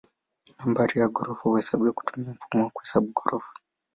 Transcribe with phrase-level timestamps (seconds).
[0.57, 3.53] Nambari ya ghorofa huhesabiwa kutumia mfumo wa kuhesabu ghorofa.